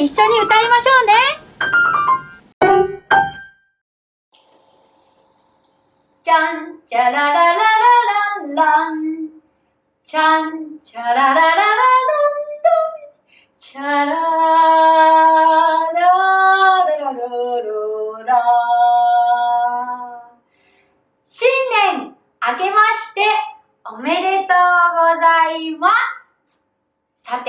[0.00, 1.12] で一緒に歌いましょうね。
[6.24, 7.84] ちゃんちゃらららら
[8.46, 9.28] ららん
[10.10, 11.99] ちゃんちゃらららら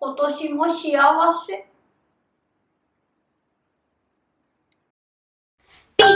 [0.00, 0.94] 今年も幸
[1.48, 1.66] せ。
[5.96, 6.14] ピコピ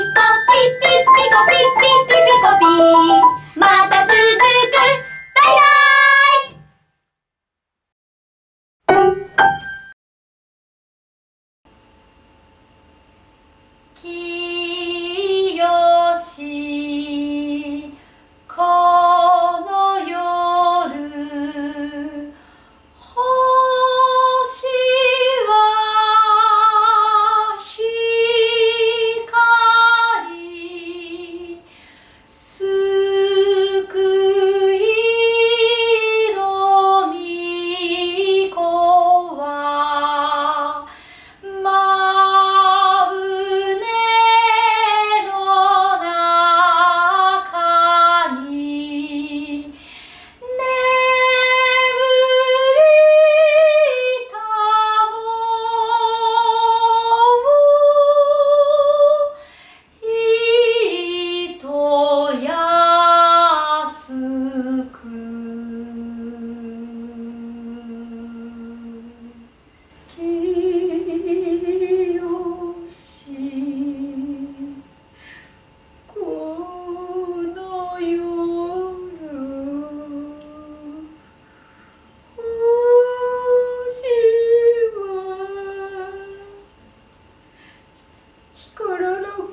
[0.79, 2.65] ピピコピピピピコピ
[3.59, 4.47] また続く。
[5.35, 5.63] バイバ
[14.01, 14.42] イ。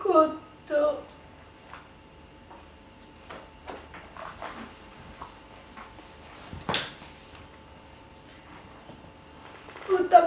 [0.10, 0.28] 歌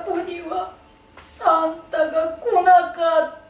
[0.05, 0.77] 子には
[1.19, 3.42] サンタが来なかった。